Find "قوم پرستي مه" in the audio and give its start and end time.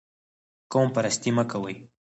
0.71-1.43